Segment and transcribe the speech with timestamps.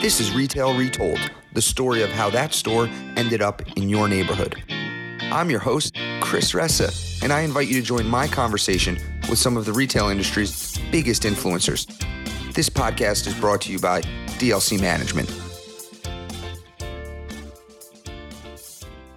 [0.00, 1.18] This is Retail Retold,
[1.54, 4.54] the story of how that store ended up in your neighborhood.
[5.32, 8.96] I'm your host, Chris Ressa, and I invite you to join my conversation
[9.28, 11.84] with some of the retail industry's biggest influencers.
[12.54, 14.02] This podcast is brought to you by
[14.38, 15.28] DLC Management.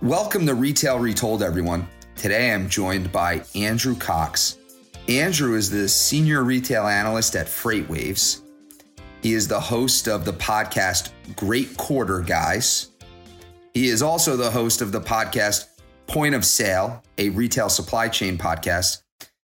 [0.01, 1.87] Welcome to Retail Retold, everyone.
[2.15, 4.57] Today I'm joined by Andrew Cox.
[5.07, 8.41] Andrew is the senior retail analyst at FreightWaves.
[9.21, 12.89] He is the host of the podcast Great Quarter Guys.
[13.75, 15.67] He is also the host of the podcast
[16.07, 19.03] Point of Sale, a retail supply chain podcast.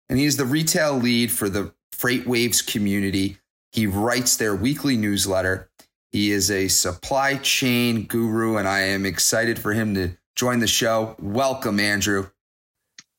[0.09, 3.37] And he is the retail lead for the Freight Waves community.
[3.71, 5.69] He writes their weekly newsletter.
[6.11, 10.67] He is a supply chain guru, and I am excited for him to join the
[10.67, 11.15] show.
[11.19, 12.31] Welcome, Andrew.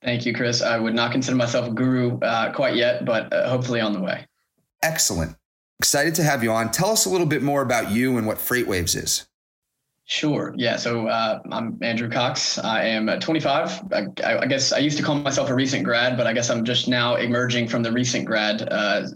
[0.02, 0.60] Thank you, Chris.
[0.60, 4.00] I would not consider myself a guru uh, quite yet, but uh, hopefully on the
[4.00, 4.26] way.
[4.82, 5.36] Excellent.
[5.80, 6.70] Excited to have you on.
[6.70, 9.26] Tell us a little bit more about you and what FreightWaves is.
[10.06, 10.54] Sure.
[10.56, 10.76] Yeah.
[10.76, 12.58] So uh, I'm Andrew Cox.
[12.58, 13.92] I am 25.
[13.92, 16.64] I, I, guess I used to call myself a recent grad, but I guess I'm
[16.64, 19.06] just now emerging from the recent grad, uh,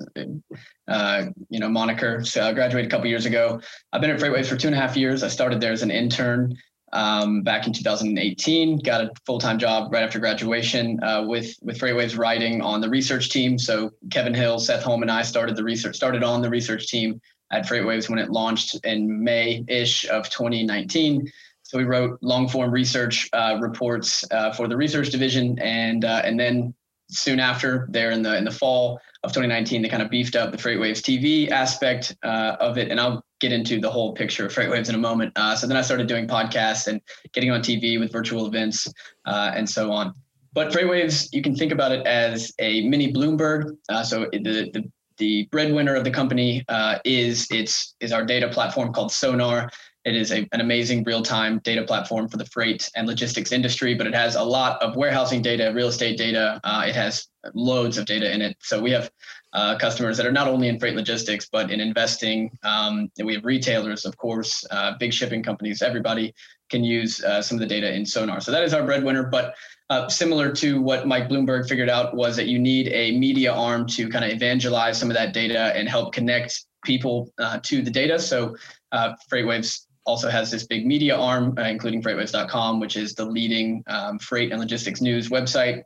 [0.88, 2.22] uh, you know, moniker.
[2.24, 3.58] So I graduated a couple years ago.
[3.92, 5.22] I've been at FreightWaves for two and a half years.
[5.22, 6.58] I started there as an intern
[6.92, 8.78] um, back in 2018.
[8.78, 12.88] Got a full time job right after graduation uh, with with FreightWaves writing on the
[12.88, 13.58] research team.
[13.58, 17.20] So Kevin Hill, Seth Holm, and I started the research started on the research team
[17.50, 21.30] at FreightWaves when it launched in May ish of 2019.
[21.62, 26.22] So we wrote long form research uh, reports uh, for the research division, and uh,
[26.24, 26.74] and then
[27.08, 30.50] soon after, there in the in the fall of 2019, they kind of beefed up
[30.50, 34.52] the FreightWaves TV aspect uh, of it, and I'll get into the whole picture of
[34.52, 35.32] FreightWaves in a moment.
[35.36, 37.00] Uh, so then I started doing podcasts and
[37.32, 38.86] getting on TV with virtual events
[39.26, 40.12] uh, and so on.
[40.52, 43.76] But FreightWaves, you can think about it as a mini Bloomberg.
[43.88, 48.48] Uh, so the, the the breadwinner of the company uh, is its is our data
[48.48, 49.70] platform called Sonar.
[50.04, 54.06] It is a, an amazing real-time data platform for the freight and logistics industry, but
[54.06, 56.60] it has a lot of warehousing data, real estate data.
[56.64, 58.56] Uh, it has loads of data in it.
[58.60, 59.10] So we have
[59.52, 62.50] uh, customers that are not only in freight logistics, but in investing.
[62.62, 65.82] Um, we have retailers, of course, uh, big shipping companies.
[65.82, 66.34] Everybody
[66.70, 68.40] can use uh, some of the data in Sonar.
[68.40, 69.24] So that is our breadwinner.
[69.24, 69.54] But
[69.90, 73.86] uh, similar to what Mike Bloomberg figured out was that you need a media arm
[73.88, 77.90] to kind of evangelize some of that data and help connect people uh, to the
[77.90, 78.18] data.
[78.18, 78.56] So
[78.90, 83.84] uh, FreightWaves also has this big media arm, uh, including freightwaves.com, which is the leading
[83.86, 85.84] um, freight and logistics news website.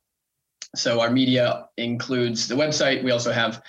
[0.74, 3.04] So our media includes the website.
[3.04, 3.62] We also have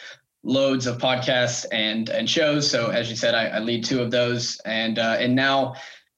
[0.44, 2.70] loads of podcasts and and shows.
[2.70, 5.76] So as you said, I, I lead two of those, and uh, and now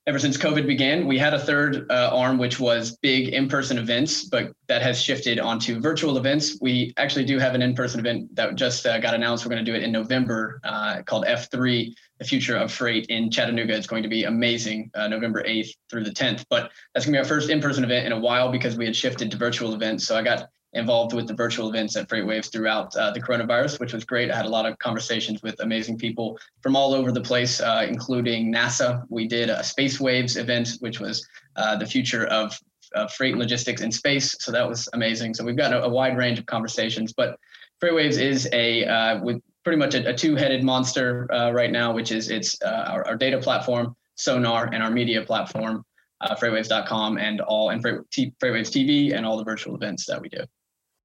[0.09, 4.25] ever since COVID began, we had a third uh, arm, which was big in-person events,
[4.25, 6.57] but that has shifted onto virtual events.
[6.59, 9.45] We actually do have an in-person event that just uh, got announced.
[9.45, 13.29] We're going to do it in November, uh, called F3, the future of freight in
[13.29, 13.75] Chattanooga.
[13.75, 16.43] It's going to be amazing, uh, November 8th through the 10th.
[16.49, 18.95] But that's going to be our first in-person event in a while because we had
[18.95, 20.07] shifted to virtual events.
[20.07, 23.94] So I got involved with the virtual events at FreightWaves throughout uh, the coronavirus, which
[23.94, 24.30] was great.
[24.30, 27.85] I had a lot of conversations with amazing people from all over the place, uh,
[27.88, 29.03] including NASA.
[29.09, 32.57] We did a Space Waves event, which was uh, the future of,
[32.94, 34.35] of, freight logistics in space.
[34.40, 35.34] So that was amazing.
[35.34, 37.40] So we've got a, a wide range of conversations, but
[37.81, 42.12] FreightWaves is a uh, with pretty much a, a two-headed monster uh, right now, which
[42.12, 45.84] is it's uh, our, our data platform, Sonar, and our media platform.
[46.22, 50.28] Uh, freightwaves.com and all and Freight, freightwaves tv and all the virtual events that we
[50.28, 50.44] do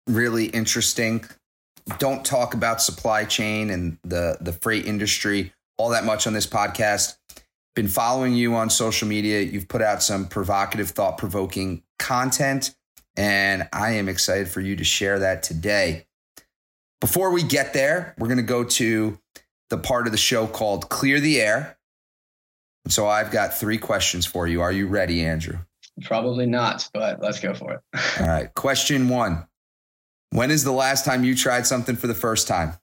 [0.07, 1.25] really interesting.
[1.99, 6.47] Don't talk about supply chain and the the freight industry all that much on this
[6.47, 7.17] podcast.
[7.75, 9.41] Been following you on social media.
[9.41, 12.75] You've put out some provocative, thought provoking content,
[13.17, 16.07] and I am excited for you to share that today.
[17.01, 19.19] Before we get there, we're going to go to
[19.71, 21.77] the part of the show called Clear the Air.
[22.89, 24.61] So I've got three questions for you.
[24.61, 25.59] Are you ready, Andrew?
[26.03, 27.81] Probably not, but let's go for it.
[28.21, 28.55] All right.
[28.55, 29.47] Question one
[30.35, 32.75] when is the last time you tried something for the first time?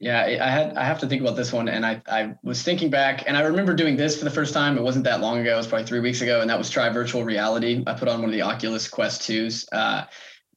[0.00, 2.90] Yeah, I had I have to think about this one, and I I was thinking
[2.90, 4.76] back, and I remember doing this for the first time.
[4.76, 6.90] It wasn't that long ago; it was probably three weeks ago, and that was try
[6.90, 7.82] virtual reality.
[7.86, 9.64] I put on one of the Oculus Quest twos.
[9.72, 10.04] Uh,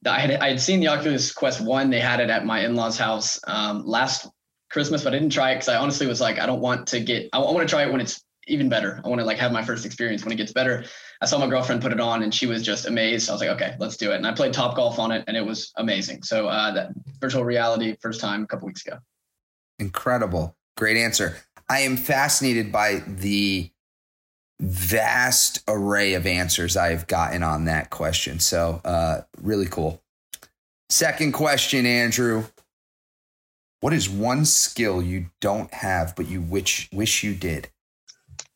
[0.04, 1.88] I had I had seen the Oculus Quest one.
[1.88, 4.28] They had it at my in laws' house um, last
[4.70, 7.00] Christmas, but I didn't try it because I honestly was like, I don't want to
[7.00, 7.30] get.
[7.32, 9.00] I, I want to try it when it's even better.
[9.02, 10.84] I want to like have my first experience when it gets better.
[11.22, 13.28] I saw my girlfriend put it on and she was just amazed.
[13.28, 14.16] I was like, okay, let's do it.
[14.16, 16.22] And I played Top Golf on it and it was amazing.
[16.22, 16.90] So uh, that
[17.20, 18.98] virtual reality first time a couple weeks ago.
[19.78, 20.56] Incredible.
[20.76, 21.36] Great answer.
[21.68, 23.70] I am fascinated by the
[24.60, 28.40] vast array of answers I've gotten on that question.
[28.40, 30.02] So uh, really cool.
[30.88, 32.44] Second question, Andrew.
[33.80, 37.68] What is one skill you don't have but you wish wish you did?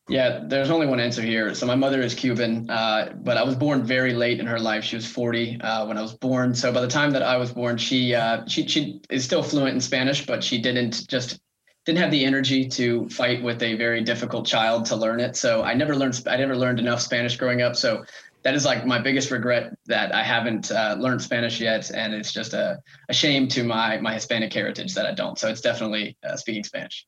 [0.07, 1.55] Yeah, there's only one answer here.
[1.55, 4.83] So my mother is Cuban, uh, but I was born very late in her life.
[4.83, 6.53] She was 40 uh, when I was born.
[6.53, 9.73] So by the time that I was born, she uh, she she is still fluent
[9.73, 11.39] in Spanish, but she didn't just
[11.87, 15.35] didn't have the energy to fight with a very difficult child to learn it.
[15.35, 17.75] So I never learned I never learned enough Spanish growing up.
[17.75, 18.03] So
[18.43, 22.31] that is like my biggest regret that I haven't uh, learned Spanish yet, and it's
[22.31, 22.79] just a,
[23.09, 25.39] a shame to my my Hispanic heritage that I don't.
[25.39, 27.07] So it's definitely uh, speaking Spanish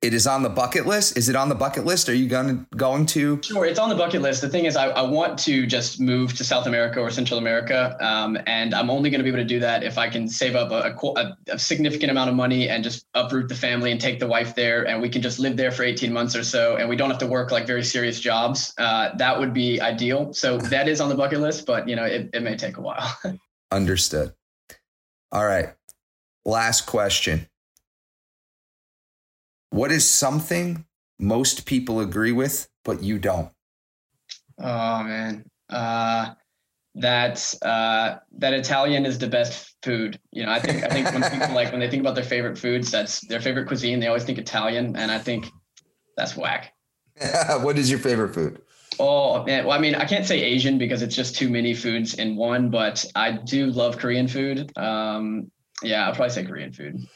[0.00, 1.16] it is on the bucket list.
[1.16, 2.08] Is it on the bucket list?
[2.08, 3.42] Are you going to, going to?
[3.42, 4.42] Sure, it's on the bucket list.
[4.42, 7.96] The thing is, I, I want to just move to South America or Central America,
[8.00, 10.54] um, and I'm only going to be able to do that if I can save
[10.54, 14.20] up a, a, a, significant amount of money and just uproot the family and take
[14.20, 16.88] the wife there, and we can just live there for 18 months or so, and
[16.88, 18.72] we don't have to work like very serious jobs.
[18.78, 20.32] Uh, that would be ideal.
[20.32, 22.80] So that is on the bucket list, but you know, it, it may take a
[22.80, 23.18] while.
[23.72, 24.32] Understood.
[25.32, 25.70] All right.
[26.44, 27.48] Last question
[29.70, 30.84] what is something
[31.18, 33.50] most people agree with, but you don't?
[34.58, 36.34] Oh man, uh,
[36.96, 40.18] that uh, that Italian is the best food.
[40.32, 42.58] You know, I think I think when people like when they think about their favorite
[42.58, 44.00] foods, that's their favorite cuisine.
[44.00, 45.46] They always think Italian, and I think
[46.16, 46.72] that's whack.
[47.60, 48.60] what is your favorite food?
[48.98, 52.14] Oh man, well, I mean, I can't say Asian because it's just too many foods
[52.14, 54.76] in one, but I do love Korean food.
[54.76, 55.50] Um,
[55.82, 57.06] yeah, I'll probably say Korean food.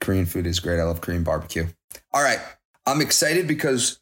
[0.00, 0.80] Korean food is great.
[0.80, 1.66] I love Korean barbecue.
[2.12, 2.40] All right.
[2.86, 4.00] I'm excited because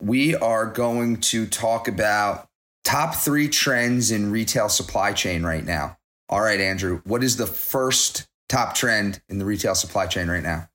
[0.00, 2.48] we are going to talk about
[2.84, 5.96] top three trends in retail supply chain right now.
[6.28, 10.42] All right, Andrew, what is the first top trend in the retail supply chain right
[10.42, 10.68] now?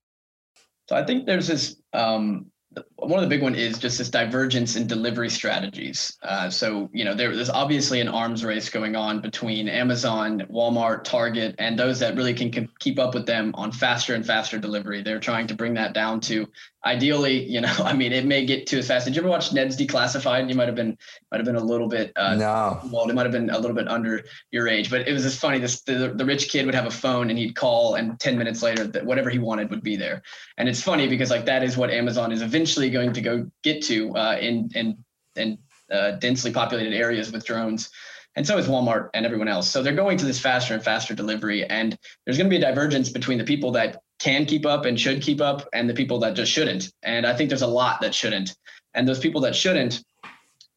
[0.88, 2.48] So I think there's this um,
[2.96, 6.18] one of the big one is just this divergence in delivery strategies.
[6.24, 11.04] Uh, so you know there, there's obviously an arms race going on between Amazon, Walmart,
[11.04, 14.58] Target, and those that really can, can keep up with them on faster and faster
[14.58, 15.02] delivery.
[15.02, 16.48] They're trying to bring that down to
[16.86, 19.06] ideally, you know, I mean, it may get to as fast.
[19.06, 20.42] Did you ever watch Ned's Declassified?
[20.42, 20.98] And you might have been
[21.32, 22.80] might have been a little bit uh, no.
[22.92, 25.40] Well, it might have been a little bit under your age, but it was just
[25.40, 25.60] funny.
[25.60, 28.62] This the, the rich kid would have a phone and he'd call, and ten minutes
[28.62, 30.22] later, that whatever he wanted would be there.
[30.58, 33.84] And it's funny because like that is what Amazon is eventually going to go get
[33.84, 34.98] to uh, in in
[35.36, 35.58] in
[35.92, 37.90] uh, densely populated areas with drones
[38.36, 39.70] and so is Walmart and everyone else.
[39.70, 42.66] So they're going to this faster and faster delivery, and there's going to be a
[42.66, 46.20] divergence between the people that can keep up and should keep up and the people
[46.20, 46.92] that just shouldn't.
[47.02, 48.56] And I think there's a lot that shouldn't.
[48.94, 50.04] And those people that shouldn't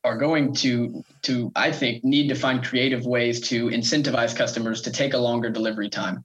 [0.02, 4.90] are going to to I think need to find creative ways to incentivize customers to
[4.90, 6.24] take a longer delivery time.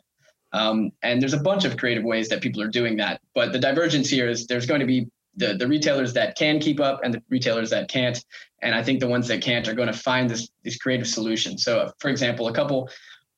[0.54, 3.22] Um, and there's a bunch of creative ways that people are doing that.
[3.36, 6.80] But the divergence here is there's going to be the, the retailers that can keep
[6.80, 8.24] up and the retailers that can't.
[8.62, 11.64] And I think the ones that can't are going to find this, these creative solutions.
[11.64, 12.90] So, for example, a couple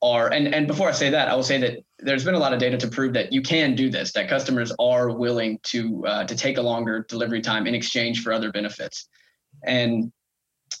[0.02, 2.52] are and and before I say that, I will say that there's been a lot
[2.52, 4.12] of data to prove that you can do this.
[4.12, 8.32] That customers are willing to uh, to take a longer delivery time in exchange for
[8.32, 9.08] other benefits,
[9.64, 10.12] and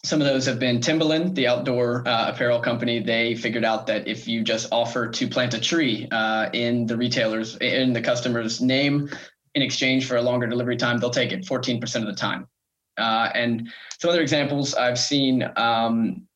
[0.04, 2.98] some of those have been Timberland, the outdoor uh, apparel company.
[2.98, 6.96] They figured out that if you just offer to plant a tree uh, in the
[6.96, 9.10] retailers in the customer's name
[9.54, 12.48] in exchange for a longer delivery time, they'll take it 14% of the time.
[12.96, 15.48] Uh, and some other examples I've seen.
[15.56, 16.26] Um,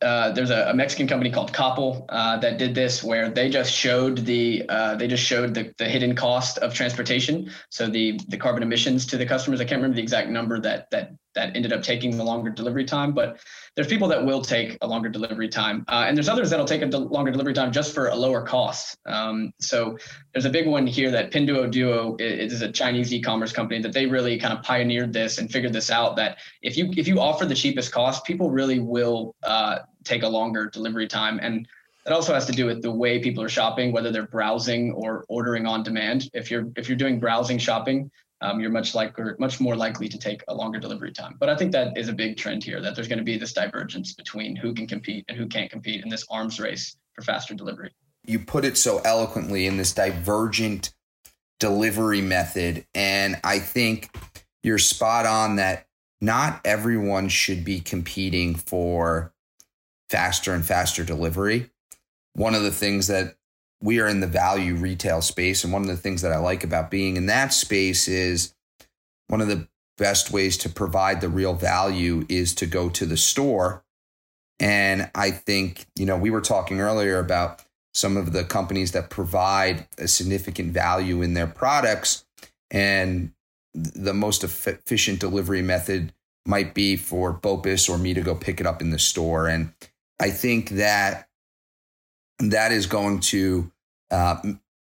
[0.00, 3.72] uh, there's a, a, Mexican company called Coppel uh, that did this, where they just
[3.72, 8.36] showed the uh, they just showed the, the hidden cost of transportation, so the the
[8.36, 9.60] carbon emissions to the customers.
[9.60, 12.84] I can't remember the exact number that that that ended up taking the longer delivery
[12.84, 13.38] time, but
[13.76, 16.82] there's people that will take a longer delivery time, uh, and there's others that'll take
[16.82, 18.96] a longer delivery time just for a lower cost.
[19.06, 19.96] Um, so
[20.32, 24.36] there's a big one here that Pinduoduo is a Chinese e-commerce company that they really
[24.38, 27.54] kind of pioneered this and figured this out that if you if you offer the
[27.54, 31.68] cheapest cost, people really will uh, take a longer delivery time and
[32.04, 35.26] that also has to do with the way people are shopping whether they're browsing or
[35.28, 39.36] ordering on demand if you're if you're doing browsing shopping um, you're much like or
[39.38, 41.36] much more likely to take a longer delivery time.
[41.38, 43.52] But I think that is a big trend here that there's going to be this
[43.52, 47.54] divergence between who can compete and who can't compete in this arms race for faster
[47.54, 47.92] delivery.
[48.24, 50.92] You put it so eloquently in this divergent
[51.58, 52.86] delivery method.
[52.94, 54.14] And I think
[54.62, 55.86] you're spot on that
[56.20, 59.32] not everyone should be competing for
[60.10, 61.70] faster and faster delivery.
[62.34, 63.36] One of the things that
[63.80, 65.64] we are in the value retail space.
[65.64, 68.54] And one of the things that I like about being in that space is
[69.28, 73.16] one of the best ways to provide the real value is to go to the
[73.16, 73.84] store.
[74.60, 77.62] And I think, you know, we were talking earlier about
[77.94, 82.24] some of the companies that provide a significant value in their products.
[82.70, 83.32] And
[83.74, 86.12] the most efficient delivery method
[86.46, 89.46] might be for BOPIS or me to go pick it up in the store.
[89.46, 89.72] And
[90.18, 91.27] I think that
[92.38, 93.70] that is going to
[94.10, 94.36] uh,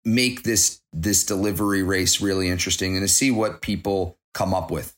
[0.05, 4.95] make this this delivery race really interesting and to see what people come up with.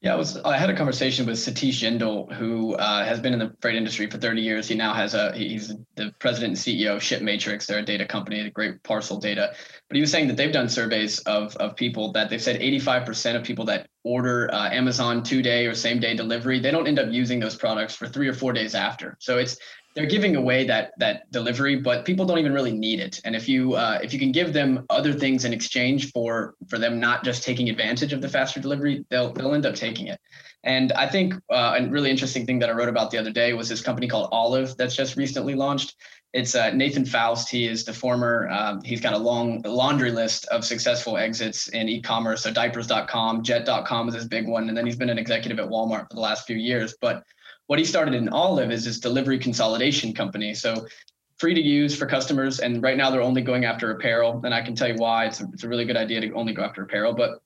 [0.00, 0.36] Yeah, I was.
[0.36, 4.08] I had a conversation with Satish Jindal, who uh, has been in the freight industry
[4.08, 4.68] for 30 years.
[4.68, 5.32] He now has a.
[5.32, 7.66] He's the president and CEO of Ship Matrix.
[7.66, 9.54] They're a data company, a great parcel data.
[9.88, 13.34] But he was saying that they've done surveys of of people that they've said 85%
[13.34, 17.00] of people that order uh, Amazon two day or same day delivery, they don't end
[17.00, 19.16] up using those products for three or four days after.
[19.18, 19.58] So it's
[19.98, 23.20] they're giving away that that delivery, but people don't even really need it.
[23.24, 26.78] And if you uh, if you can give them other things in exchange for for
[26.78, 30.20] them not just taking advantage of the faster delivery, they'll they'll end up taking it.
[30.62, 33.54] And I think uh, a really interesting thing that I wrote about the other day
[33.54, 35.96] was this company called Olive that's just recently launched.
[36.32, 37.50] It's uh, Nathan Faust.
[37.50, 38.48] He is the former.
[38.50, 42.42] Um, he's got a long laundry list of successful exits in e-commerce.
[42.42, 46.08] So diapers.com, jet.com is his big one, and then he's been an executive at Walmart
[46.08, 46.94] for the last few years.
[47.00, 47.24] But
[47.68, 50.54] what he started in Olive is this delivery consolidation company.
[50.54, 50.86] So
[51.38, 52.60] free to use for customers.
[52.60, 54.40] And right now they're only going after apparel.
[54.42, 56.54] And I can tell you why it's a, it's a really good idea to only
[56.54, 57.12] go after apparel.
[57.12, 57.42] But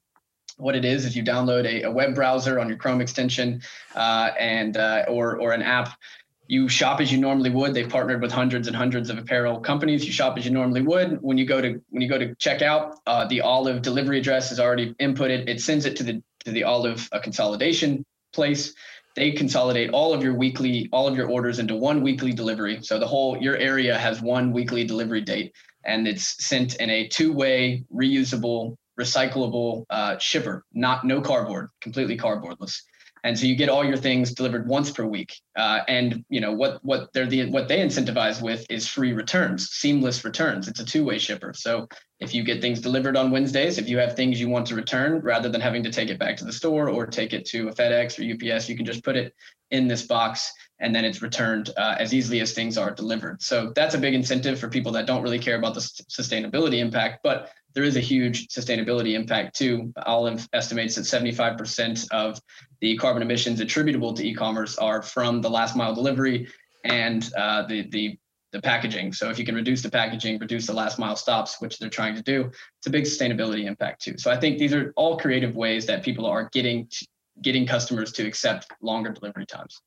[0.59, 3.62] what it is is you download a, a web browser on your Chrome extension
[3.97, 5.99] uh, and uh, or or an app.
[6.47, 7.75] You shop as you normally would.
[7.75, 10.05] They've partnered with hundreds and hundreds of apparel companies.
[10.05, 11.21] You shop as you normally would.
[11.21, 14.61] When you go to when you go to checkout, uh, the Olive delivery address is
[14.61, 15.49] already inputted.
[15.49, 18.75] It sends it to the to the Olive uh, consolidation place
[19.14, 22.81] they consolidate all of your weekly all of your orders into one weekly delivery.
[22.83, 25.52] So the whole your area has one weekly delivery date
[25.85, 32.76] and it's sent in a two-way reusable recyclable uh, shipper not no cardboard completely cardboardless.
[33.25, 36.52] And so you get all your things delivered once per week uh, and you know
[36.52, 40.69] what what they're the what they incentivize with is free returns seamless returns.
[40.69, 41.52] It's a two-way shipper.
[41.54, 41.88] So
[42.23, 45.21] if you get things delivered on wednesdays if you have things you want to return
[45.21, 47.73] rather than having to take it back to the store or take it to a
[47.73, 49.35] fedex or ups you can just put it
[49.71, 53.73] in this box and then it's returned uh, as easily as things are delivered so
[53.75, 57.50] that's a big incentive for people that don't really care about the sustainability impact but
[57.75, 59.93] there is a huge sustainability impact too.
[60.05, 62.41] Olive estimates that 75% of
[62.81, 66.49] the carbon emissions attributable to e-commerce are from the last mile delivery
[66.85, 68.19] and uh, the the
[68.52, 69.12] the packaging.
[69.12, 72.14] So if you can reduce the packaging, reduce the last mile stops, which they're trying
[72.14, 74.16] to do, it's a big sustainability impact too.
[74.18, 77.06] So I think these are all creative ways that people are getting to,
[77.40, 79.80] getting customers to accept longer delivery times.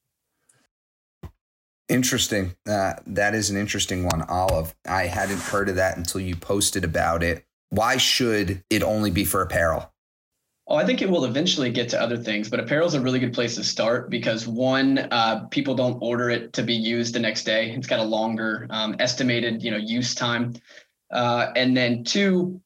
[1.88, 2.56] Interesting.
[2.68, 4.74] Uh, that is an interesting one, Olive.
[4.88, 7.46] I hadn't heard of that until you posted about it.
[7.70, 9.92] Why should it only be for apparel?
[10.68, 13.20] Oh, I think it will eventually get to other things, but apparel is a really
[13.20, 17.20] good place to start because one, uh, people don't order it to be used the
[17.20, 17.70] next day.
[17.72, 20.56] It's got a longer um, estimated, you know, use time,
[21.12, 22.60] uh, and then two,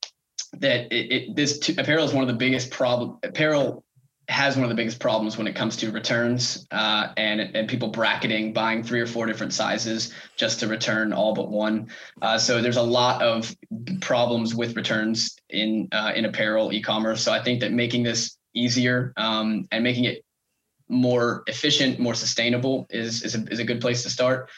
[0.53, 3.20] that it, it this t- apparel is one of the biggest problem.
[3.22, 3.84] Apparel
[4.29, 7.88] has one of the biggest problems when it comes to returns uh, and and people
[7.88, 11.89] bracketing, buying three or four different sizes just to return all but one.
[12.21, 13.55] Uh, so there's a lot of
[14.01, 17.21] problems with returns in uh, in apparel e-commerce.
[17.21, 20.24] So I think that making this easier um, and making it
[20.89, 24.50] more efficient, more sustainable is is a, is a good place to start.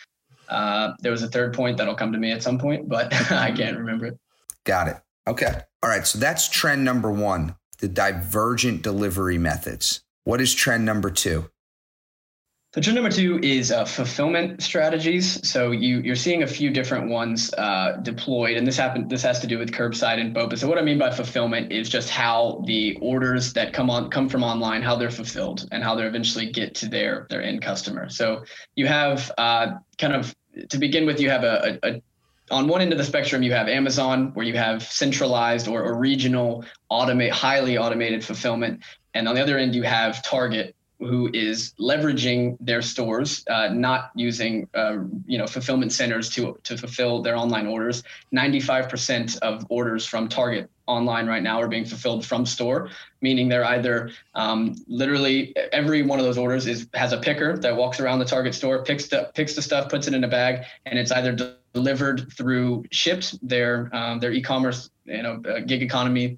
[0.50, 3.52] Uh, there was a third point that'll come to me at some point, but I
[3.54, 4.20] can't remember it.
[4.66, 4.98] Got it.
[5.28, 5.62] Okay.
[5.82, 6.06] All right.
[6.06, 10.02] So that's trend number one the divergent delivery methods.
[10.24, 11.50] What is trend number two?
[12.74, 15.46] So trend number two is uh, fulfillment strategies.
[15.46, 19.10] So you you're seeing a few different ones uh, deployed, and this happened.
[19.10, 20.58] This has to do with curbside and BOPA.
[20.58, 24.30] So what I mean by fulfillment is just how the orders that come on come
[24.30, 28.08] from online, how they're fulfilled, and how they eventually get to their their end customer.
[28.08, 28.46] So
[28.76, 30.34] you have uh, kind of
[30.70, 32.02] to begin with, you have a, a
[32.52, 35.98] on one end of the spectrum, you have Amazon, where you have centralized or, or
[35.98, 41.74] regional, automate, highly automated fulfillment, and on the other end, you have Target, who is
[41.80, 47.36] leveraging their stores, uh, not using uh, you know fulfillment centers to to fulfill their
[47.36, 48.04] online orders.
[48.34, 52.90] 95% of orders from Target online right now are being fulfilled from store,
[53.22, 57.76] meaning they're either um, literally every one of those orders is has a picker that
[57.76, 60.66] walks around the Target store, picks the picks the stuff, puts it in a bag,
[60.86, 66.38] and it's either delivered through shipped their um, their e-commerce you know uh, gig economy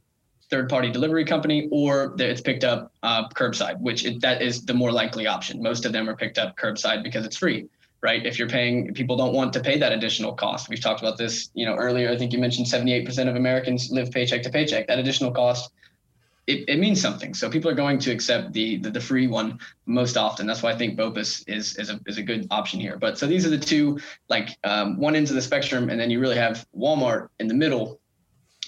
[0.49, 4.73] third party delivery company or it's picked up uh, curbside, which it, that is the
[4.73, 5.61] more likely option.
[5.63, 7.67] Most of them are picked up curbside because it's free,
[8.03, 8.25] right?
[8.25, 10.67] If you're paying, people don't want to pay that additional cost.
[10.67, 12.11] We've talked about this, you know, earlier.
[12.11, 14.87] I think you mentioned 78% of Americans live paycheck to paycheck.
[14.87, 15.71] That additional cost,
[16.45, 17.33] it, it means something.
[17.33, 20.45] So people are going to accept the, the, the free one most often.
[20.45, 22.97] That's why I think BOPUS is is a is a good option here.
[22.97, 26.09] But so these are the two like um, one ends of the spectrum, and then
[26.09, 28.01] you really have Walmart in the middle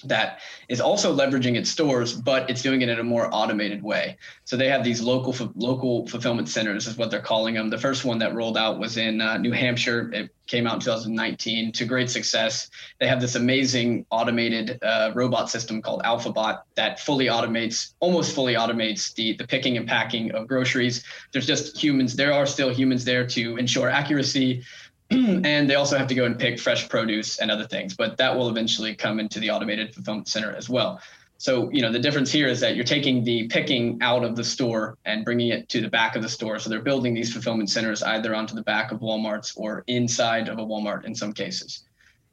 [0.04, 4.16] that is also leveraging its stores, but it's doing it in a more automated way.
[4.44, 7.70] So they have these local local fulfillment centers, is what they're calling them.
[7.70, 10.10] The first one that rolled out was in uh, New Hampshire.
[10.12, 12.70] It came out in 2019 to great success.
[13.00, 18.54] They have this amazing automated uh, robot system called AlphaBot that fully automates, almost fully
[18.54, 21.04] automates the the picking and packing of groceries.
[21.32, 22.14] There's just humans.
[22.16, 24.62] There are still humans there to ensure accuracy
[25.10, 28.36] and they also have to go and pick fresh produce and other things, but that
[28.36, 31.00] will eventually come into the automated fulfillment center as well.
[31.38, 34.44] So, you know, the difference here is that you're taking the picking out of the
[34.44, 36.58] store and bringing it to the back of the store.
[36.58, 40.58] So they're building these fulfillment centers either onto the back of Walmart's or inside of
[40.58, 41.84] a Walmart in some cases.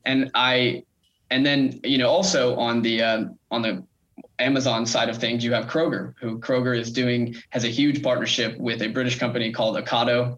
[0.06, 0.84] And I,
[1.30, 3.84] and then you know, also on the uh, on the
[4.40, 8.58] Amazon side of things, you have Kroger, who Kroger is doing has a huge partnership
[8.58, 10.38] with a British company called Ocado,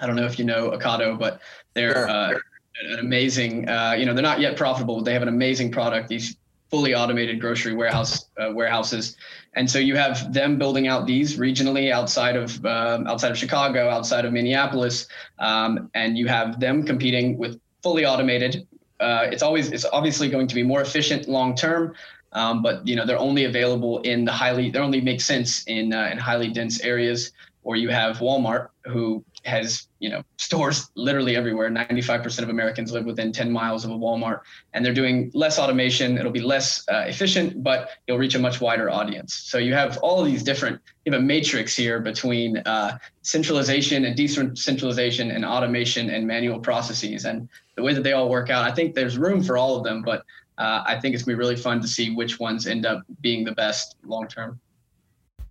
[0.00, 1.40] I don't know if you know Ocado, but
[1.74, 2.08] they're sure.
[2.08, 2.34] uh,
[2.82, 3.68] an amazing.
[3.68, 6.08] Uh, you know, they're not yet profitable, but they have an amazing product.
[6.08, 6.36] These
[6.70, 9.16] fully automated grocery warehouse uh, warehouses,
[9.54, 13.88] and so you have them building out these regionally outside of um, outside of Chicago,
[13.88, 15.06] outside of Minneapolis,
[15.38, 18.66] um, and you have them competing with fully automated.
[18.98, 21.94] Uh, it's always it's obviously going to be more efficient long term.
[22.32, 25.92] Um, but you know they're only available in the highly they only make sense in
[25.92, 31.36] uh, in highly dense areas or you have Walmart who has you know stores literally
[31.36, 31.70] everywhere.
[31.70, 34.40] 95% of americans live within 10 miles of a walmart
[34.72, 36.18] and they're doing less automation.
[36.18, 39.34] It'll be less uh, efficient but you'll reach a much wider audience.
[39.34, 44.04] So you have all of these different you have a matrix here between uh, centralization
[44.04, 47.24] and decentralization and automation and manual processes.
[47.24, 49.84] And the way that they all work out i think there's room for all of
[49.84, 50.24] them but
[50.58, 53.44] uh, i think it's to be really fun to see which ones end up being
[53.44, 54.60] the best long term.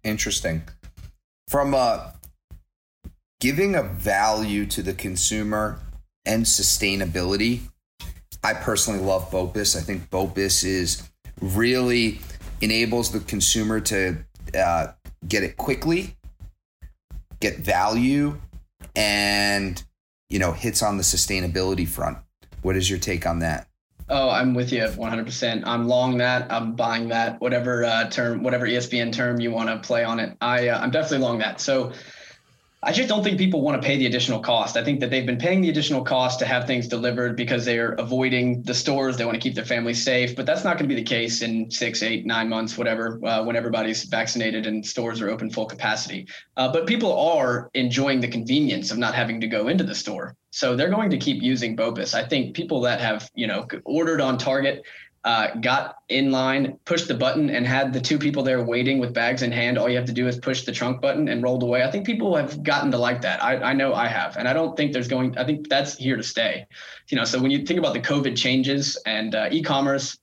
[0.04, 0.64] Interesting
[1.50, 2.14] from a
[3.40, 5.80] giving a value to the consumer
[6.24, 7.62] and sustainability.
[8.44, 9.76] I personally love BOPIS.
[9.76, 11.10] I think BOPIS is
[11.42, 12.22] really
[12.62, 14.18] enables the consumer to
[14.56, 14.88] uh,
[15.28, 16.16] get it quickly,
[17.40, 18.38] get value,
[18.96, 19.84] and
[20.30, 22.20] you know hits on the sustainability front.
[22.62, 23.69] What is your take on that?
[24.12, 25.64] Oh, I'm with you 100%.
[25.68, 26.52] I'm long that.
[26.52, 27.40] I'm buying that.
[27.40, 30.90] Whatever uh, term, whatever ESPN term you want to play on it, I uh, I'm
[30.90, 31.62] definitely long that.
[31.62, 31.92] So
[32.82, 34.78] I just don't think people want to pay the additional cost.
[34.78, 37.92] I think that they've been paying the additional cost to have things delivered because they're
[37.94, 39.18] avoiding the stores.
[39.18, 41.42] They want to keep their family safe, but that's not going to be the case
[41.42, 45.66] in six, eight, nine months, whatever, uh, when everybody's vaccinated and stores are open full
[45.66, 46.26] capacity.
[46.56, 50.38] Uh, but people are enjoying the convenience of not having to go into the store.
[50.52, 52.14] So they're going to keep using BOPIS.
[52.14, 54.84] I think people that have, you know, ordered on Target
[55.24, 59.14] uh, got in line, pushed the button, and had the two people there waiting with
[59.14, 59.78] bags in hand.
[59.78, 61.84] All you have to do is push the trunk button and rolled away.
[61.84, 63.44] I think people have gotten to like that.
[63.44, 65.38] I, I know I have, and I don't think there's going.
[65.38, 66.66] I think that's here to stay.
[67.10, 70.18] You know, so when you think about the COVID changes and uh, e-commerce,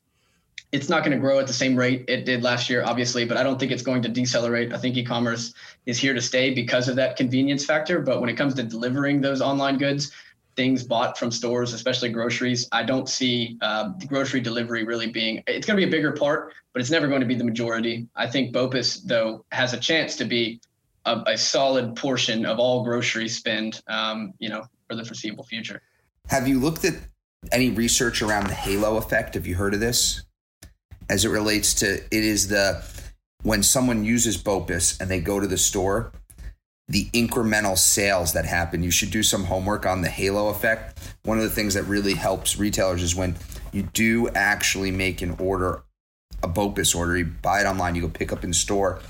[0.73, 3.37] it's not going to grow at the same rate it did last year, obviously, but
[3.37, 4.73] I don't think it's going to decelerate.
[4.73, 5.55] I think e-commerce
[5.87, 8.01] is here to stay because of that convenience factor.
[8.01, 10.13] But when it comes to delivering those online goods,
[10.57, 12.69] things bought from stores, especially groceries.
[12.73, 15.43] I don't see uh, grocery delivery really being.
[15.47, 18.09] It's going to be a bigger part, but it's never going to be the majority.
[18.17, 20.61] I think Bopus though has a chance to be
[21.05, 23.83] a, a solid portion of all grocery spend.
[23.87, 25.83] Um, you know, for the foreseeable future.
[26.29, 26.95] Have you looked at
[27.53, 29.35] any research around the halo effect?
[29.35, 30.23] Have you heard of this?
[31.09, 32.85] As it relates to it is the
[33.43, 36.13] when someone uses BOPIS and they go to the store,
[36.89, 38.83] the incremental sales that happen.
[38.83, 40.99] You should do some homework on the halo effect.
[41.25, 43.37] One of the things that really helps retailers is when
[43.73, 45.83] you do actually make an order,
[46.43, 49.01] a BOPIS order, you buy it online, you go pick up in store.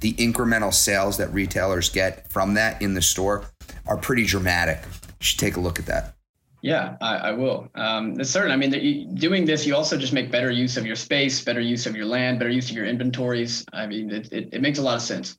[0.00, 3.44] The incremental sales that retailers get from that in the store
[3.86, 4.80] are pretty dramatic.
[4.84, 6.14] You should take a look at that.
[6.62, 7.68] Yeah, I, I will.
[7.74, 8.50] Um, it's certain.
[8.50, 11.86] I mean, doing this, you also just make better use of your space, better use
[11.86, 13.64] of your land, better use of your inventories.
[13.72, 15.38] I mean, it, it, it makes a lot of sense.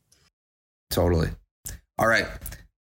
[0.89, 1.29] Totally.
[1.99, 2.27] All right.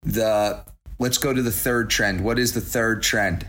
[0.03, 0.63] The
[0.99, 2.21] let's go to the third trend.
[2.21, 3.47] What is the third trend?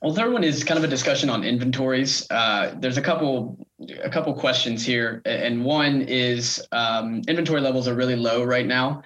[0.00, 2.28] Well, third one is kind of a discussion on inventories.
[2.30, 3.56] Uh, there's a couple
[4.02, 9.02] a couple questions here, and one is um, inventory levels are really low right now,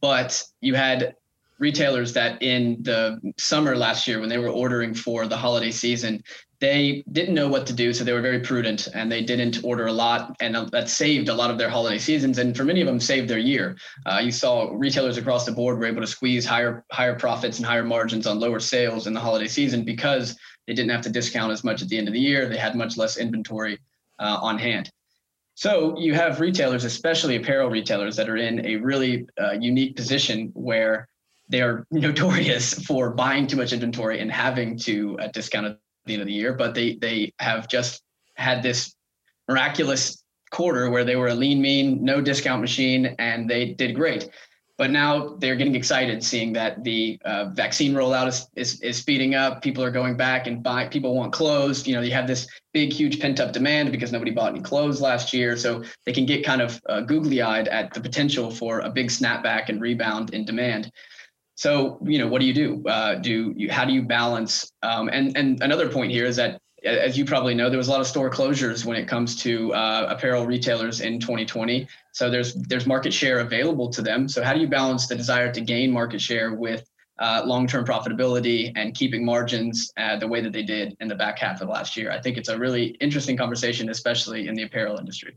[0.00, 1.14] but you had
[1.58, 6.22] retailers that in the summer last year when they were ordering for the holiday season
[6.64, 9.86] they didn't know what to do, so they were very prudent and they didn't order
[9.86, 12.38] a lot, and that saved a lot of their holiday seasons.
[12.38, 13.76] And for many of them, saved their year.
[14.06, 17.66] Uh, you saw retailers across the board were able to squeeze higher higher profits and
[17.66, 21.52] higher margins on lower sales in the holiday season because they didn't have to discount
[21.52, 22.48] as much at the end of the year.
[22.48, 23.78] They had much less inventory
[24.18, 24.90] uh, on hand.
[25.56, 30.50] So you have retailers, especially apparel retailers, that are in a really uh, unique position
[30.54, 31.08] where
[31.54, 36.14] they are notorious for buying too much inventory and having to uh, discount at the
[36.14, 38.02] end of the year, but they they have just
[38.34, 38.94] had this
[39.48, 44.28] miraculous quarter where they were a lean, mean, no discount machine, and they did great.
[44.76, 49.36] But now they're getting excited seeing that the uh, vaccine rollout is, is, is speeding
[49.36, 49.62] up.
[49.62, 50.88] People are going back and buy.
[50.88, 51.86] People want clothes.
[51.86, 55.00] You know, you have this big, huge pent up demand because nobody bought any clothes
[55.00, 55.56] last year.
[55.56, 59.10] So they can get kind of uh, googly eyed at the potential for a big
[59.10, 60.90] snapback and rebound in demand.
[61.56, 62.86] So you know, what do you do?
[62.88, 64.72] Uh, do you how do you balance?
[64.82, 67.90] Um, and and another point here is that as you probably know, there was a
[67.90, 71.88] lot of store closures when it comes to uh, apparel retailers in 2020.
[72.12, 74.28] So there's there's market share available to them.
[74.28, 76.84] So how do you balance the desire to gain market share with
[77.18, 81.38] uh, long-term profitability and keeping margins uh, the way that they did in the back
[81.38, 82.10] half of last year?
[82.10, 85.36] I think it's a really interesting conversation, especially in the apparel industry.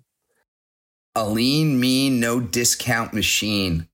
[1.16, 3.88] A lean, mean, no discount machine.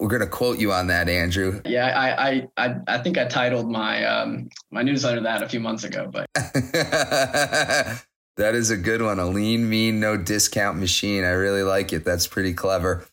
[0.00, 1.60] We're going to quote you on that, Andrew.
[1.66, 5.60] Yeah, I I I, I think I titled my um, my newsletter that a few
[5.60, 8.02] months ago, but that
[8.38, 9.18] is a good one.
[9.18, 11.22] A lean, mean, no discount machine.
[11.22, 12.04] I really like it.
[12.04, 13.06] That's pretty clever.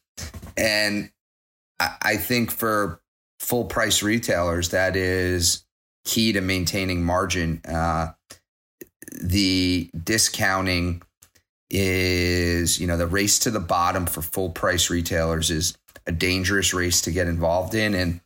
[0.56, 1.12] And
[1.78, 3.02] I, I think for
[3.41, 5.65] full price retailers, that is
[6.06, 7.62] key to maintaining margin.
[7.67, 8.12] Uh,
[9.21, 11.02] the discounting
[11.69, 16.73] is, you know, the race to the bottom for full price retailers is a dangerous
[16.73, 17.93] race to get involved in.
[17.93, 18.21] And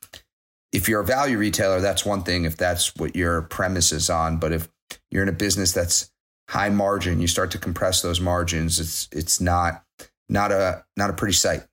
[0.72, 4.38] if you're a value retailer, that's one thing if that's what your premise is on.
[4.38, 4.70] But if
[5.10, 6.12] you're in a business that's
[6.50, 9.84] high margin, you start to compress those margins, it's it's not
[10.30, 11.64] not a not a pretty sight.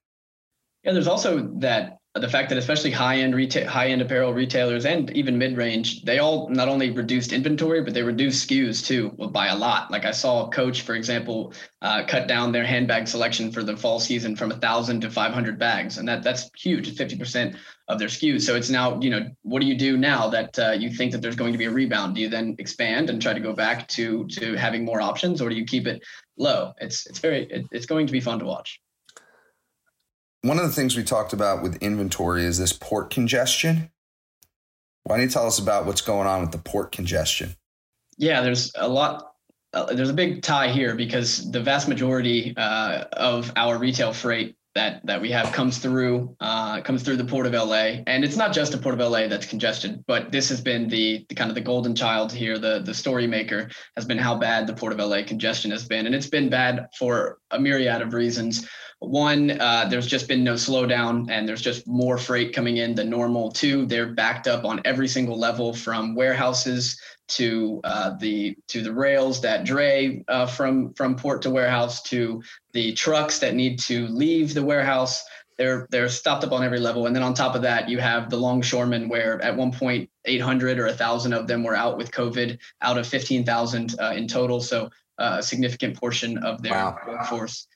[0.83, 5.37] Yeah, there's also that the fact that especially high-end retail, high-end apparel retailers and even
[5.37, 9.91] mid-range, they all not only reduced inventory, but they reduced SKUs too by a lot.
[9.91, 13.99] Like I saw Coach, for example, uh, cut down their handbag selection for the fall
[13.99, 17.55] season from a thousand to 500 bags, and that that's huge, 50%
[17.89, 18.41] of their SKUs.
[18.41, 21.21] So it's now, you know, what do you do now that uh, you think that
[21.21, 22.15] there's going to be a rebound?
[22.15, 25.49] Do you then expand and try to go back to to having more options, or
[25.49, 26.01] do you keep it
[26.37, 26.73] low?
[26.81, 28.79] It's it's very it, it's going to be fun to watch
[30.41, 33.91] one of the things we talked about with inventory is this port congestion.
[35.03, 37.55] Why don't you tell us about what's going on with the port congestion?
[38.17, 39.25] Yeah, there's a lot.
[39.73, 44.55] Uh, there's a big tie here because the vast majority uh, of our retail freight
[44.75, 48.37] that that we have comes through uh, comes through the port of LA, and it's
[48.37, 51.49] not just the port of LA that's congested, but this has been the, the kind
[51.49, 52.57] of the golden child here.
[52.57, 56.05] The the story maker has been how bad the port of LA congestion has been,
[56.05, 58.67] and it's been bad for a myriad of reasons.
[58.99, 63.09] One, uh, there's just been no slowdown and there's just more freight coming in than
[63.09, 63.49] normal.
[63.49, 68.91] Two, they're backed up on every single level from warehouses to uh, the to the
[68.91, 74.07] rails that dray uh, from from port to warehouse to the trucks that need to
[74.07, 75.23] leave the warehouse.
[75.57, 78.29] They're they're stopped up on every level, and then on top of that, you have
[78.29, 82.57] the longshoremen, where at one point 800 or 1,000 of them were out with COVID,
[82.81, 84.61] out of 15,000 uh, in total.
[84.61, 86.97] So uh, a significant portion of their wow.
[87.07, 87.67] workforce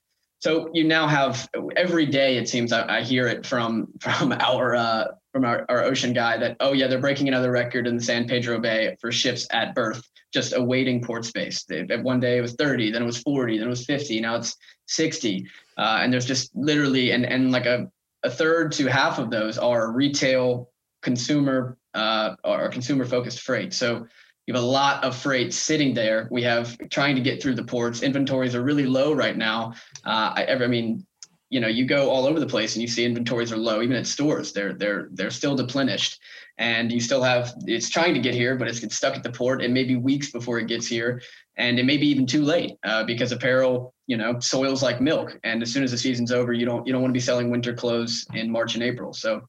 [0.44, 4.76] so you now have every day it seems I, I hear it from from our
[4.76, 8.04] uh, from our, our ocean guy that oh yeah they're breaking another record in the
[8.04, 10.04] San Pedro Bay for ships at berth
[10.34, 11.64] just awaiting port space.
[11.64, 14.36] They, one day it was 30, then it was 40, then it was 50, now
[14.36, 14.56] it's
[14.88, 15.46] 60,
[15.78, 17.88] uh, and there's just literally and and like a
[18.24, 20.70] a third to half of those are retail
[21.02, 23.74] consumer uh, or consumer focused freight.
[23.74, 24.08] So
[24.46, 26.28] you have a lot of freight sitting there.
[26.30, 28.04] We have trying to get through the ports.
[28.04, 29.74] Inventories are really low right now.
[30.06, 31.06] Uh, I, ever, I mean,
[31.50, 33.96] you know, you go all over the place and you see inventories are low, even
[33.96, 34.54] at stores.
[34.54, 36.20] They're they're they're still deplenished,
[36.58, 39.32] and you still have it's trying to get here, but it's gets stuck at the
[39.32, 39.62] port.
[39.62, 41.22] It may be weeks before it gets here,
[41.56, 45.40] and it may be even too late uh, because apparel, you know, soils like milk,
[45.44, 47.52] and as soon as the season's over, you don't you don't want to be selling
[47.52, 49.14] winter clothes in March and April.
[49.14, 49.48] So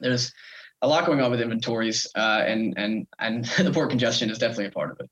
[0.00, 0.32] there's
[0.86, 4.66] a lot going on with inventories, uh, and and and the port congestion is definitely
[4.66, 5.10] a part of it.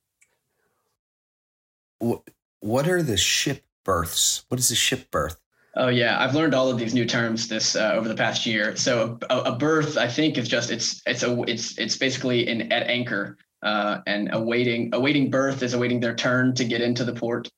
[1.98, 2.22] What
[2.60, 4.44] what are the ship berths?
[4.48, 5.37] What is a ship berth?
[5.76, 8.76] Oh yeah, I've learned all of these new terms this uh, over the past year.
[8.76, 12.70] So a, a, berth, I think, is just it's it's a it's it's basically an
[12.72, 17.12] at anchor, uh, and awaiting awaiting berth is awaiting their turn to get into the
[17.12, 17.50] port.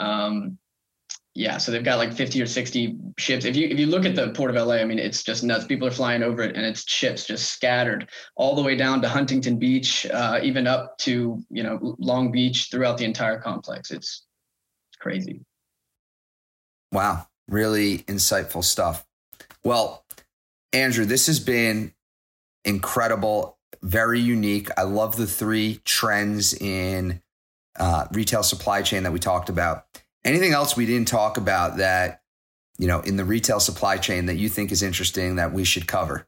[0.00, 0.58] Um,
[1.34, 3.46] yeah, so they've got like 50 or 60 ships.
[3.46, 5.64] If you if you look at the port of LA, I mean, it's just nuts.
[5.64, 9.08] People are flying over it, and it's ships just scattered all the way down to
[9.08, 13.90] Huntington Beach, uh, even up to you know Long Beach throughout the entire complex.
[13.90, 14.26] It's,
[15.00, 15.40] crazy.
[16.92, 19.04] Wow, really insightful stuff.
[19.64, 20.04] Well,
[20.72, 21.92] Andrew, this has been
[22.64, 24.68] incredible, very unique.
[24.76, 27.20] I love the three trends in
[27.76, 29.86] uh, retail supply chain that we talked about
[30.24, 32.22] Anything else we didn't talk about that,
[32.78, 35.86] you know, in the retail supply chain that you think is interesting that we should
[35.86, 36.26] cover?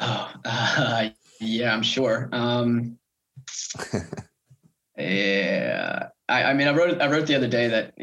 [0.00, 2.28] Oh, uh, yeah, I'm sure.
[2.32, 2.98] Um,
[4.96, 7.94] Yeah, I, I, mean, I wrote I wrote the other day that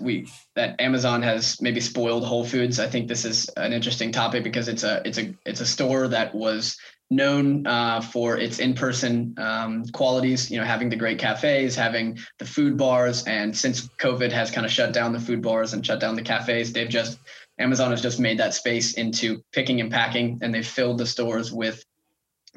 [0.00, 0.26] we
[0.56, 2.80] that Amazon has maybe spoiled Whole Foods.
[2.80, 6.08] I think this is an interesting topic because it's a it's a it's a store
[6.08, 6.76] that was
[7.10, 10.50] known uh, for its in-person um, qualities.
[10.50, 14.64] You know, having the great cafes, having the food bars, and since COVID has kind
[14.64, 17.18] of shut down the food bars and shut down the cafes, they've just
[17.58, 21.52] Amazon has just made that space into picking and packing, and they've filled the stores
[21.52, 21.84] with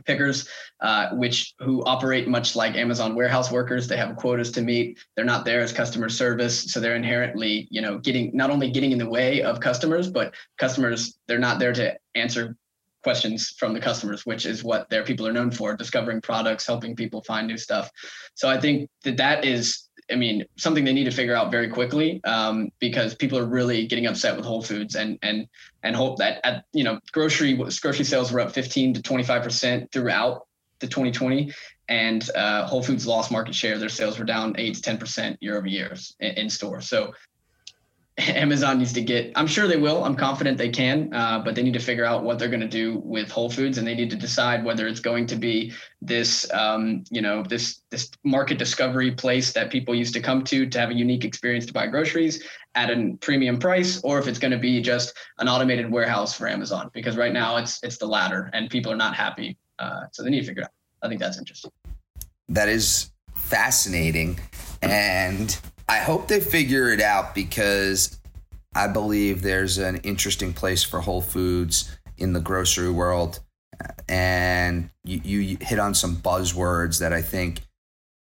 [0.06, 0.48] pickers,
[0.82, 3.88] uh, which who operate much like Amazon warehouse workers.
[3.88, 4.98] They have quotas to meet.
[5.16, 8.92] They're not there as customer service, so they're inherently, you know, getting not only getting
[8.92, 12.56] in the way of customers, but customers they're not there to answer
[13.04, 16.96] questions from the customers, which is what their people are known for: discovering products, helping
[16.96, 17.90] people find new stuff.
[18.36, 21.70] So I think that that is I mean, something they need to figure out very
[21.70, 25.48] quickly um, because people are really getting upset with Whole Foods and and
[25.84, 29.92] and hope that at you know grocery grocery sales were up 15 to 25 percent
[29.92, 30.48] throughout
[30.80, 31.54] the 2020,
[31.88, 33.78] and uh, Whole Foods lost market share.
[33.78, 36.82] Their sales were down eight to 10 percent year over year in, in store.
[36.82, 37.14] So
[38.20, 40.04] Amazon needs to get, I'm sure they will.
[40.04, 42.68] I'm confident they can, uh, but they need to figure out what they're going to
[42.68, 46.52] do with Whole Foods, and they need to decide whether it's going to be this,
[46.54, 50.80] um, you know, this this market discovery place that people used to come to to
[50.80, 52.44] have a unique experience to buy groceries
[52.76, 56.48] at a premium price, or if it's going to be just an automated warehouse for
[56.48, 56.92] Amazon.
[56.94, 59.58] Because right now it's it's the latter, and people are not happy.
[59.80, 60.72] Uh, so they need to figure it out.
[61.02, 61.72] I think that's interesting.
[62.48, 64.40] That is fascinating,
[64.84, 68.20] and I hope they figure it out because
[68.76, 73.40] I believe there's an interesting place for Whole Foods in the grocery world.
[74.08, 77.62] And you, you hit on some buzzwords that I think,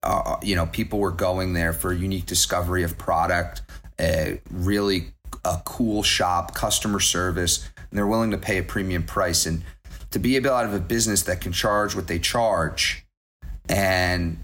[0.03, 3.61] uh, you know, people were going there for unique discovery of product,
[3.99, 5.07] a really
[5.43, 9.45] a cool shop, customer service, and they're willing to pay a premium price.
[9.45, 9.63] And
[10.11, 13.05] to be able out of a business that can charge what they charge
[13.67, 14.37] and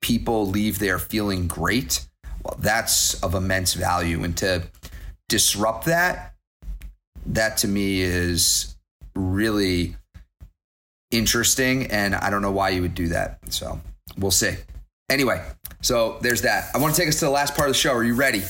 [0.00, 2.06] people leave there feeling great
[2.46, 4.22] well, that's of immense value.
[4.22, 4.62] And to
[5.28, 6.34] disrupt that,
[7.26, 8.76] that to me is
[9.16, 9.96] really
[11.10, 11.86] interesting.
[11.86, 13.40] And I don't know why you would do that.
[13.52, 13.80] So
[14.16, 14.54] we'll see.
[15.10, 15.44] Anyway,
[15.80, 16.70] so there's that.
[16.74, 17.92] I want to take us to the last part of the show.
[17.92, 18.42] Are you ready?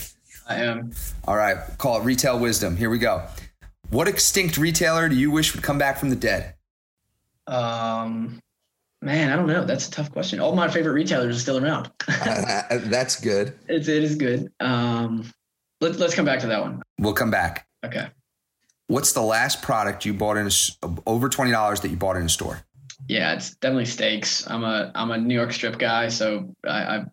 [0.48, 0.92] I am.
[1.24, 1.56] All right.
[1.78, 2.76] Call it retail wisdom.
[2.76, 3.26] Here we go.
[3.90, 6.54] What extinct retailer do you wish would come back from the dead?
[7.46, 8.40] Um,
[9.06, 9.64] Man, I don't know.
[9.64, 10.40] That's a tough question.
[10.40, 11.92] All my favorite retailers are still around.
[12.08, 13.56] That's good.
[13.68, 14.52] It's, it is good.
[14.58, 15.32] Um,
[15.80, 16.82] let, let's come back to that one.
[16.98, 17.68] We'll come back.
[17.84, 18.08] Okay.
[18.88, 22.24] What's the last product you bought in a, over twenty dollars that you bought in
[22.24, 22.62] a store?
[23.08, 24.44] Yeah, it's definitely steaks.
[24.50, 27.04] I'm a I'm a New York strip guy, so I, I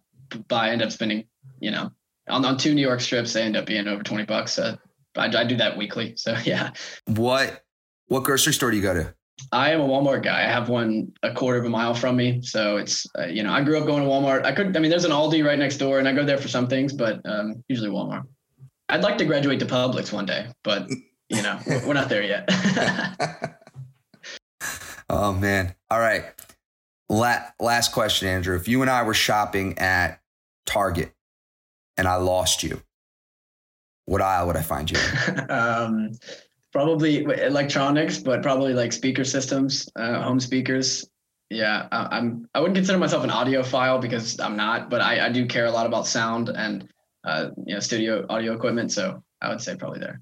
[0.47, 1.25] buy end up spending
[1.60, 1.91] you know
[2.27, 4.58] on on two New York strips they end up being over twenty bucks.
[4.58, 4.77] Uh,
[5.15, 6.71] I, I do that weekly, so yeah.
[7.06, 7.63] What
[8.08, 9.13] what grocery store do you go to?
[9.52, 10.43] I am a Walmart guy.
[10.43, 13.52] I have one a quarter of a mile from me, so it's uh, you know
[13.52, 14.46] I grew up going to Walmart.
[14.46, 16.48] I could I mean there's an Aldi right next door, and I go there for
[16.48, 18.26] some things, but um, usually Walmart.
[18.89, 20.89] I'd like to graduate to Publix one day, but
[21.30, 22.48] you know we're not there yet.
[25.10, 25.76] oh man!
[25.89, 26.26] All right.
[27.10, 28.56] La- last question, Andrew.
[28.56, 30.19] If you and I were shopping at
[30.65, 31.13] Target
[31.98, 32.82] and I lost you,
[34.06, 34.98] what aisle would I find you?
[35.50, 36.12] um,
[36.74, 41.08] probably electronics, but probably like speaker systems, uh, home speakers.
[41.50, 42.50] Yeah, I, I'm.
[42.54, 45.72] I wouldn't consider myself an audiophile because I'm not, but I, I do care a
[45.72, 46.90] lot about sound and
[47.24, 48.92] uh, you know studio audio equipment.
[48.92, 50.22] So I would say probably there.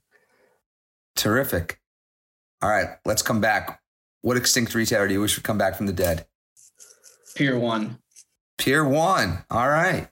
[1.16, 1.80] Terrific.
[2.62, 3.80] All right, let's come back.
[4.22, 6.28] What extinct retailer do you wish would come back from the dead?
[7.36, 7.98] Pier One.
[8.58, 9.46] Pier One.
[9.50, 10.10] All right.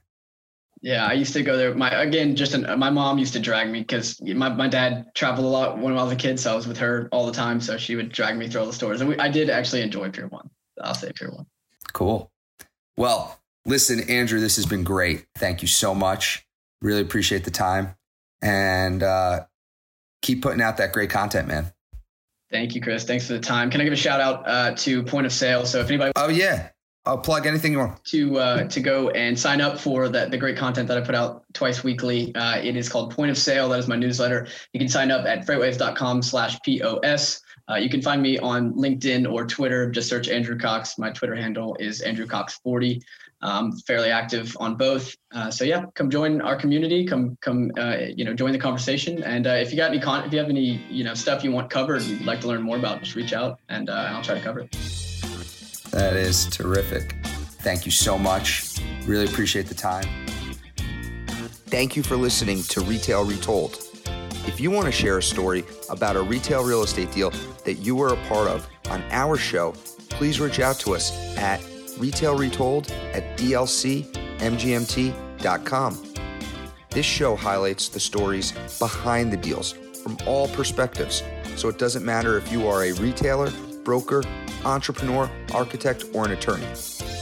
[0.81, 1.73] Yeah, I used to go there.
[1.75, 5.45] My again, just an, my mom used to drag me because my, my dad traveled
[5.45, 7.59] a lot when I was a kid, so I was with her all the time.
[7.59, 10.09] So she would drag me through all the stores, and we, I did actually enjoy
[10.09, 10.49] Pier One.
[10.81, 11.45] I'll say Pier One.
[11.91, 12.31] Cool.
[12.95, 15.25] Well, listen, Andrew, this has been great.
[15.35, 16.45] Thank you so much.
[16.81, 17.95] Really appreciate the time,
[18.41, 19.45] and uh,
[20.21, 21.73] keep putting out that great content, man.
[22.51, 23.03] Thank you, Chris.
[23.03, 23.69] Thanks for the time.
[23.69, 25.65] Can I give a shout out uh, to Point of Sale?
[25.65, 26.69] So if anybody, oh yeah,
[27.05, 28.03] I'll plug anything you want.
[28.05, 31.15] To uh, to go and sign up for the, the great content that I put
[31.15, 32.33] out twice weekly.
[32.35, 33.69] Uh, it is called Point of Sale.
[33.69, 34.47] That is my newsletter.
[34.73, 37.41] You can sign up at freightwaves.com slash POS.
[37.69, 39.89] Uh, you can find me on LinkedIn or Twitter.
[39.89, 40.97] Just search Andrew Cox.
[40.97, 43.01] My Twitter handle is Andrew Cox40.
[43.41, 45.15] Um, fairly active on both.
[45.31, 47.05] Uh, so yeah, come join our community.
[47.05, 49.23] Come come uh, you know join the conversation.
[49.23, 51.51] And uh, if you got any con- if you have any you know stuff you
[51.51, 54.35] want covered, you'd like to learn more about, just reach out and uh, I'll try
[54.35, 55.08] to cover it.
[55.91, 57.15] That is terrific.
[57.61, 58.77] Thank you so much.
[59.05, 60.05] Really appreciate the time.
[61.67, 63.83] Thank you for listening to Retail Retold.
[64.47, 67.31] If you want to share a story about a retail real estate deal
[67.65, 69.73] that you were a part of on our show,
[70.09, 71.59] please reach out to us at
[71.99, 76.03] retailretold at dlc.com mgmt.com.
[76.89, 79.73] This show highlights the stories behind the deals
[80.03, 81.23] from all perspectives,
[81.55, 83.51] so it doesn't matter if you are a retailer,
[83.89, 84.21] broker,
[84.65, 86.67] entrepreneur, architect, or an attorney.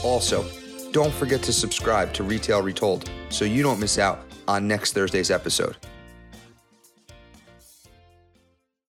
[0.04, 0.44] Also,
[0.92, 5.32] don't forget to subscribe to Retail Retold so you don't miss out on next Thursday's
[5.32, 5.78] episode.